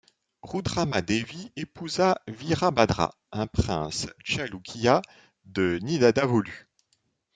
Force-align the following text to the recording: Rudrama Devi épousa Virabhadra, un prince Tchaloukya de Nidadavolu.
Rudrama 0.41 1.03
Devi 1.03 1.51
épousa 1.55 2.19
Virabhadra, 2.27 3.13
un 3.31 3.45
prince 3.45 4.07
Tchaloukya 4.23 5.03
de 5.45 5.77
Nidadavolu. 5.83 6.67